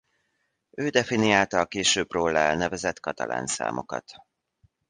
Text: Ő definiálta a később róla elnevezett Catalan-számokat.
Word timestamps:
Ő 0.71 0.89
definiálta 0.89 1.59
a 1.59 1.65
később 1.65 2.11
róla 2.11 2.37
elnevezett 2.39 2.97
Catalan-számokat. 2.97 4.13